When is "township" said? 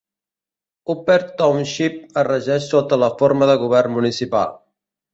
1.41-2.01